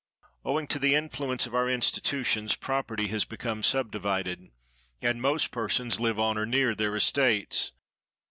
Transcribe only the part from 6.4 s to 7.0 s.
near their